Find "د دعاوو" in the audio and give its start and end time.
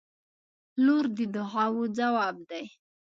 1.15-1.83